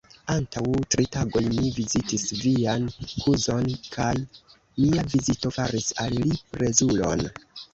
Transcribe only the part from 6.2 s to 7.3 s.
li plezuron.